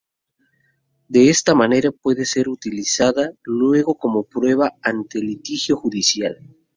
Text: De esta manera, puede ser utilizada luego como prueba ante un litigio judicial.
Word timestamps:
De 1.07 1.29
esta 1.29 1.53
manera, 1.53 1.91
puede 1.91 2.25
ser 2.25 2.49
utilizada 2.49 3.33
luego 3.43 3.99
como 3.99 4.23
prueba 4.23 4.73
ante 4.81 5.19
un 5.19 5.27
litigio 5.27 5.77
judicial. 5.77 6.39